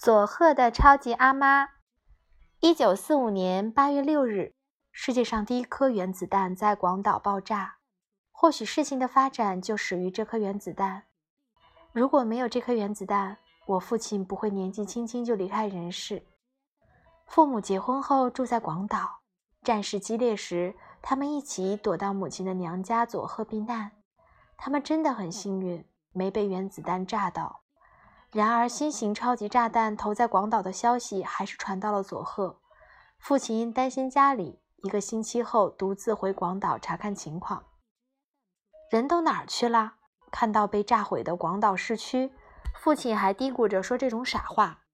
[0.00, 1.68] 佐贺的超级阿妈。
[2.60, 4.54] 一九四五年八月六日，
[4.90, 7.76] 世界上第一颗原子弹在广岛爆炸。
[8.32, 11.02] 或许事情的发展就始于这颗原子弹。
[11.92, 13.36] 如果没有这颗原子弹，
[13.66, 16.22] 我父亲不会年纪轻轻就离开人世。
[17.26, 19.20] 父母结婚后住在广岛，
[19.62, 23.92] 战事激烈时，他们一起躲到母亲的娘家佐贺避难。
[24.56, 27.60] 他们真的很幸运，没被原子弹炸到。
[28.32, 32.60] 然而，新型超级炸弹投在广岛的消息还是传到了佐贺。
[33.18, 37.64] 父亲因担心家里，一个星期后独自回广岛查看情况。
[38.90, 39.94] 人都哪儿去了？
[40.30, 42.30] 看到被炸毁的广岛市区，
[42.80, 44.84] 父亲还嘀咕着说这种傻话。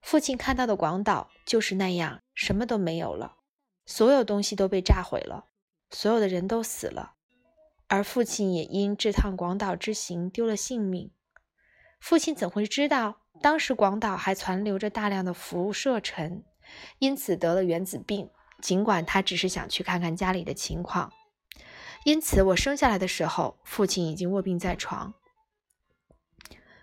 [0.00, 3.38] 父亲看到的广岛就是那样，什么都没有了，
[3.86, 5.46] 所有东西都被炸毁了，
[5.90, 7.14] 所有的人都死了，
[7.88, 11.10] 而父亲也因这趟广岛之行丢了性命。
[12.00, 16.44] 父亲怎会知道，当时广岛还残留着大量的辐射尘，
[16.98, 18.30] 因此得了原子病。
[18.60, 21.12] 尽管他只是想去看看家里的情况，
[22.04, 25.14] 因此我生下来的时候，父亲已经卧病在床。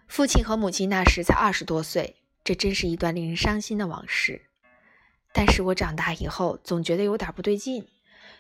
[0.08, 4.46] 父亲和母亲那时才二十多岁，这真是一段令人伤心的往事。
[5.34, 7.90] 但是我长大以后，总觉得有点不对劲，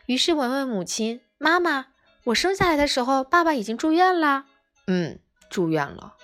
[0.05, 1.87] 于是我问母亲：“妈妈，
[2.25, 4.45] 我生下来的时候，爸爸已经住院了
[4.87, 6.14] ？”“嗯，住院了。”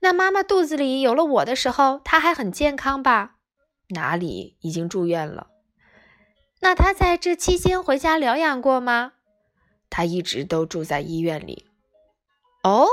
[0.00, 3.36] 那妈妈肚子里有了我的时候，她还很健康吧？
[3.88, 5.48] 哪里已经住院了？
[6.60, 9.12] 那她在这期间回家疗养过吗？
[9.88, 11.68] 她一直都住在医院里。
[12.62, 12.86] 哦，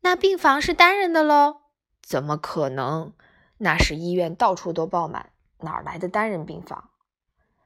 [0.00, 1.62] 那病房是单人的喽？
[2.02, 3.12] 怎么可能？
[3.58, 6.90] 那时医院到处都爆满，哪来的单人病房？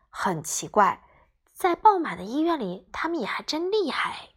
[0.09, 1.05] 很奇怪，
[1.53, 4.31] 在爆满的医院里，他们也还真厉害。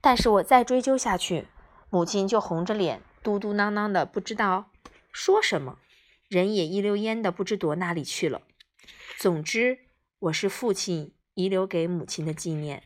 [0.00, 1.48] 但是我再追究下去。
[1.94, 4.72] 母亲就红着脸，嘟嘟囔囔的，不知道
[5.12, 5.78] 说什么，
[6.26, 8.42] 人也一溜烟的，不知躲哪里去了。
[9.16, 9.78] 总之，
[10.18, 12.82] 我是父亲遗留给母亲的纪念。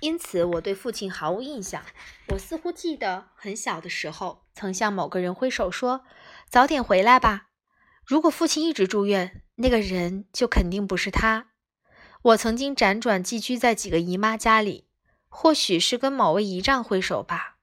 [0.00, 1.84] 因此，我对父亲毫无印象。
[2.30, 6.04] 我似乎记得很小的时候，曾向某个人挥手说
[6.50, 7.50] ：“早点回来吧。”
[8.04, 11.52] 如果父亲一直住院，那个人就肯定不是他。
[12.26, 14.88] 我曾经辗转寄居在几个姨妈家里，
[15.28, 17.58] 或许是跟某位姨丈挥手吧。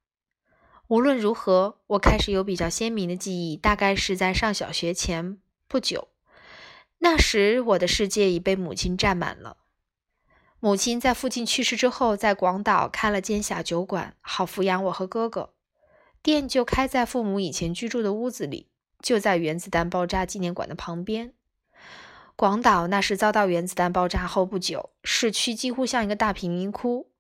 [0.88, 5.38] 无论如何，我开始有比较鲜明的记忆，大概是在上小学前
[5.68, 6.08] 不久。
[7.00, 9.58] 那时，我的世界已被母亲占满了。
[10.62, 15.54] 母亲在父亲去世之后，在广岛开了间小酒馆，好抚养我和哥哥。
[16.22, 18.70] 店就开在父母以前居住的屋子里，
[19.02, 21.34] 就在原子弹爆炸纪念馆的旁边。
[22.36, 27.12] 广岛那是遭到原子弹爆炸后不久，市区几乎像一个大贫民窟，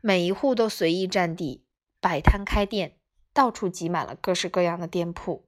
[0.00, 1.64] 每一户都随意占地
[2.00, 2.96] 摆摊开店，
[3.32, 5.46] 到处挤满了各式各样的店铺。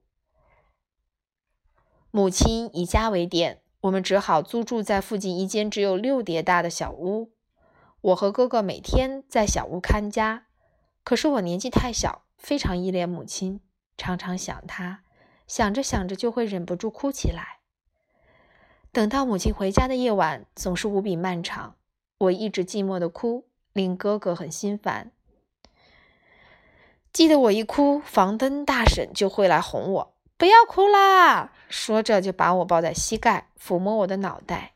[2.11, 7.33] 母亲以家为店，我们只好租住在附近一间只有六叠大的小屋。
[8.01, 10.47] 我和哥哥每天在小屋看家，
[11.03, 13.59] 可是我年纪太小，非常依恋母亲，
[13.97, 15.03] 常常想她，
[15.45, 17.58] 想着想着就会忍不住哭起来。
[18.91, 21.75] 等到母亲回家的夜晚，总是无比漫长。
[22.17, 25.11] 我一直寂寞的哭，令哥哥很心烦。
[27.13, 34.73] 记得我一哭，房东大婶就会来哄我：“不要哭啦！”说着就把我抱在膝盖，抚摸我的脑袋。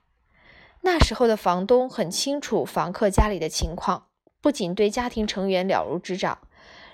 [0.82, 4.08] 那时候的房东很清楚房客家里的情况，
[4.42, 6.40] 不仅对家庭成员了如指掌，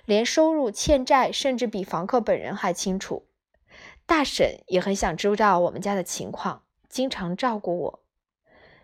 [0.06, 3.28] 连收入、欠债，甚至比房客本人还清楚。
[4.06, 6.64] 大婶也很想知道我们家的情况。
[6.90, 8.00] 经常照顾我，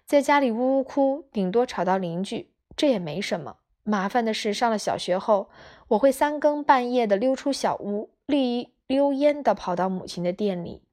[0.05, 3.57] 在家里呜呜哭，顶多吵到邻居，这也没什么。
[3.83, 5.49] 麻烦的是，上了小学后，
[5.89, 10.83] 我会三更半夜的溜出小屋，一溜烟的跑到母亲的店里。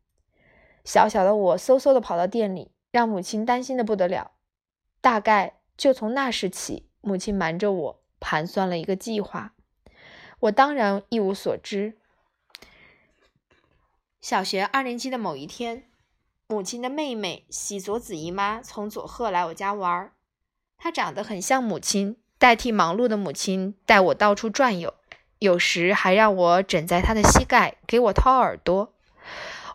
[0.85, 4.33] 小小的我，嗖嗖的跑到店里，让母亲担心的不得了。
[5.01, 9.53] 大概就从那时起，母亲瞒着我盘算了一个计划，
[10.41, 11.99] 我当然一无所知。
[14.21, 15.92] 小学二年级的某一天。
[16.53, 20.13] 母亲的妹妹喜佐子姨妈从佐贺来我家玩儿，
[20.77, 24.93] 她长得很像母亲，代替忙碌的母亲带我到处转悠，
[25.39, 28.93] 有时还让我枕在她的膝盖给我掏耳朵。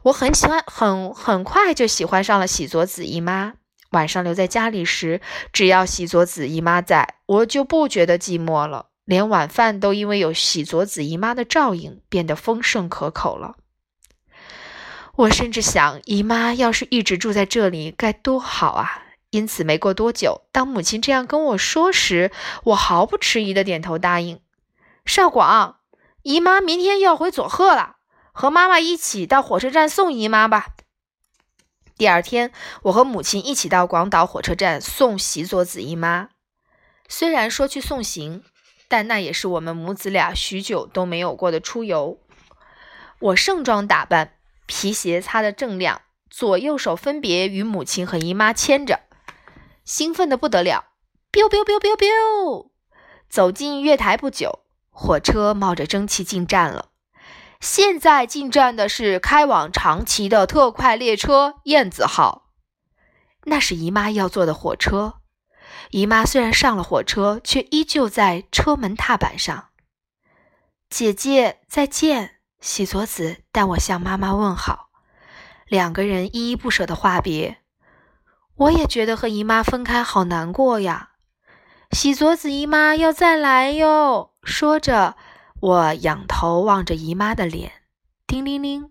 [0.03, 3.55] 我很喜欢，很很快就喜欢上了喜佐子姨妈。
[3.89, 5.19] 晚上留在家里时，
[5.51, 13.55] 只要喜佐子姨妈在，我就不觉得寂寞了，连晚饭都因为有喜佐子姨妈的照应变得丰盛可口了。
[15.17, 19.03] 我甚至想，姨妈要是一直住在这里该多好啊！
[19.31, 22.31] 因此，没过多久，当母亲这样跟我说时，
[22.65, 24.39] 我毫不迟疑地点头答应。
[25.05, 25.79] 少广，
[26.21, 27.95] 姨妈明天要回佐贺了，
[28.31, 30.67] 和妈妈一起到火车站送姨妈吧。
[31.97, 32.51] 第二天，
[32.83, 36.29] 我和母亲一起到广岛火车站送喜佐子姨妈。
[37.09, 38.43] 虽然说去送行，
[38.87, 42.19] 但那也是我们母子俩许久都没有过的出游。
[43.19, 44.33] 我盛装打扮，
[44.67, 48.99] 皮鞋擦得锃亮，左右手分别与母亲和姨妈牵着，
[49.83, 50.89] 兴奋得不得了。
[51.31, 52.71] biu biu biu biu biu，
[53.29, 56.89] 走进月台不久，火车冒着蒸汽进站了。
[57.59, 62.49] 现在进站的是开往长崎的特快列车燕子号，
[63.45, 65.21] 那是姨妈要坐的火车。
[65.91, 69.69] 姨妈虽然上了火车，却依旧在车门踏板上。
[70.89, 72.36] 姐姐再见。
[72.59, 74.89] 喜佐子带我向妈妈问好，
[75.67, 77.57] 两个人依依不舍的话别。
[78.55, 81.11] 我也觉得和姨妈分开好难过呀。
[81.91, 84.31] 喜佐子姨妈要再来哟。
[84.43, 85.15] 说着，
[85.59, 87.71] 我仰头望着姨妈的脸，
[88.25, 88.89] 叮铃铃，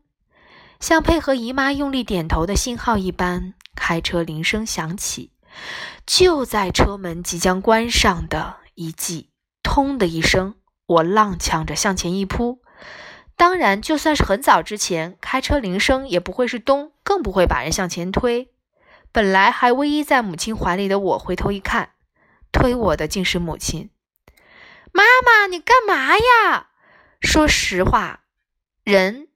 [0.79, 5.33] 像配合姨妈用力点头的信号一般，开车铃声响起。
[6.07, 9.31] 就在车门即将关上的一记
[9.65, 10.55] “通”的一声，
[10.87, 12.61] 我踉跄着向前一扑。
[13.37, 18.51] 当然，就算是很早之前，开车铃声也不会是咚，更不会把人向前推。
[19.13, 21.91] 本来还偎依在母亲怀里的我，回头一看，
[22.51, 23.91] 推我的竟是母亲。
[24.91, 26.69] 妈妈，你干嘛呀？
[27.21, 28.21] 说实话，
[28.83, 29.29] 人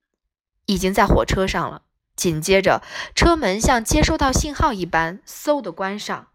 [0.65, 1.83] 已经在火车上了。
[2.17, 2.83] 紧接着，
[3.15, 6.29] 车门像接收到信号一般，嗖的关上，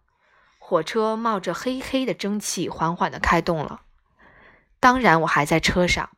[0.60, 3.82] 火车冒着黑黑的蒸汽，缓缓的开动了。
[4.80, 6.10] 当然，我还在车上。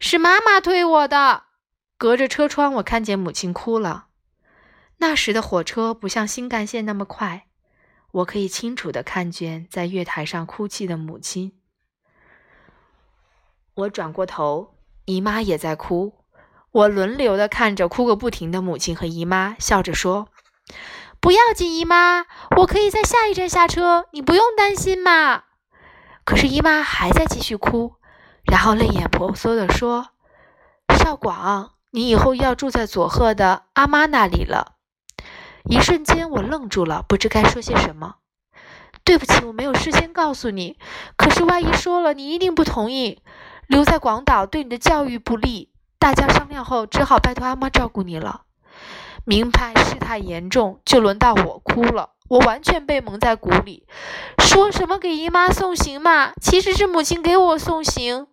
[0.00, 1.44] 是妈妈推我的。
[1.96, 4.06] 隔着车窗，我看见母亲哭了。
[4.98, 7.46] 那时的火车不像新干线那么快，
[8.12, 11.52] 我可以清楚的看见在月台上哭泣的母亲。
[13.74, 14.74] 我转过头，
[15.04, 16.14] 姨妈也在哭。
[16.70, 20.28] 我轮流的看着哭个不停的母亲和姨妈，笑着说
[21.18, 22.26] ：“不要紧，姨妈，
[22.58, 25.44] 我可以在下一站下车，你不用担心嘛。”
[26.24, 27.94] 可是姨妈还在继续哭。
[28.50, 30.08] 然后泪眼婆娑地说
[30.98, 34.72] ：“少广，你以后要住在佐贺的阿妈那里了。”
[35.68, 38.16] 一瞬间，我愣住了，不知该说些什么。
[39.04, 40.78] 对不起，我没有事先告诉你。
[41.16, 43.22] 可是万一说了，你一定不同意。
[43.66, 45.70] 留在广岛对你的教育不利。
[45.98, 48.42] 大家商量后，只好拜托阿妈照顾你了。
[49.24, 52.10] 明白事态严重，就轮到我哭了。
[52.28, 53.86] 我完全被蒙在鼓里。
[54.38, 58.26] 说什么给姨妈送行嘛，其实是母亲给我送行。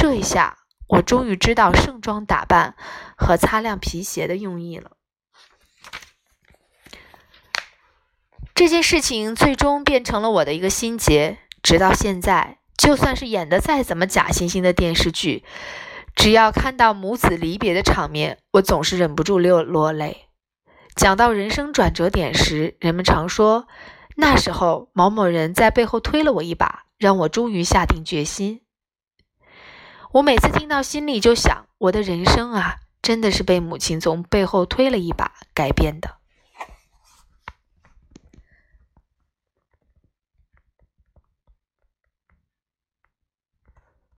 [0.00, 0.56] 这一下，
[0.88, 2.74] 我终于知道盛装打扮
[3.18, 4.92] 和擦亮皮鞋的用意了。
[8.54, 15.44] 这件事情最终变成了我的一个心结，直到现在，就算是演的再怎么假惺惺的电视剧，
[16.16, 20.28] 只要看到母子离别的场面，我总是忍不住流落泪。
[20.96, 23.68] 讲到人生转折点时，人们常说，
[24.16, 28.62] 那时候某某人在背后推了我一把，让我终于下定决心。
[30.12, 36.19] 我每次听到，心里就想，我的人生啊，真的是被母亲从背后推了一把改变的。